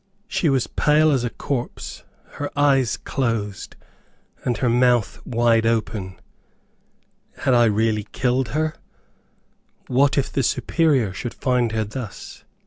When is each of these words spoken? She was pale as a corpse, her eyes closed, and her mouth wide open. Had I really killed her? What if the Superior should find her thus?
She 0.27 0.49
was 0.49 0.65
pale 0.65 1.11
as 1.11 1.23
a 1.23 1.29
corpse, 1.29 2.01
her 2.31 2.49
eyes 2.57 2.97
closed, 2.97 3.75
and 4.43 4.57
her 4.57 4.67
mouth 4.67 5.23
wide 5.27 5.67
open. 5.67 6.19
Had 7.41 7.53
I 7.53 7.65
really 7.65 8.07
killed 8.11 8.47
her? 8.47 8.73
What 9.85 10.17
if 10.17 10.31
the 10.33 10.41
Superior 10.41 11.13
should 11.13 11.35
find 11.35 11.71
her 11.73 11.83
thus? 11.83 12.43